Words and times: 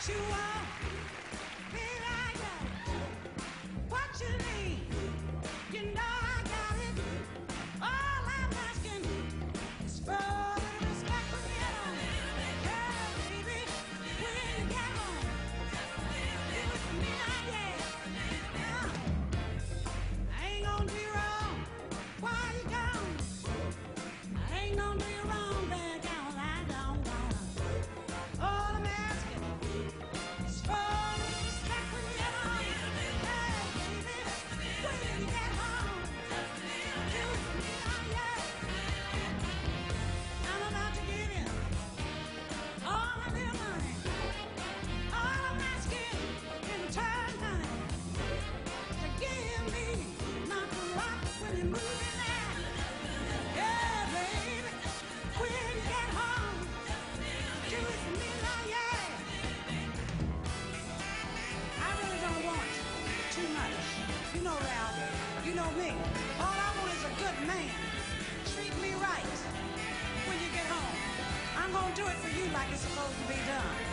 what 0.00 0.16
you 0.16 0.22
want. 0.30 0.99
thing. 65.90 65.98
All 66.38 66.56
I 66.66 66.70
want 66.78 66.92
is 66.94 67.04
a 67.04 67.14
good 67.18 67.38
man. 67.46 67.74
Treat 68.54 68.74
me 68.82 68.94
right 69.02 69.30
when 70.26 70.36
you 70.42 70.50
get 70.52 70.66
home. 70.66 70.96
I'm 71.56 71.72
going 71.72 71.92
to 71.94 72.02
do 72.02 72.06
it 72.06 72.18
for 72.22 72.30
you 72.30 72.44
like 72.52 72.68
it's 72.72 72.80
supposed 72.80 73.16
to 73.20 73.26
be 73.28 73.38
done. 73.46 73.89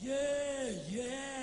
Yeah, 0.00 0.70
yeah. 0.88 1.37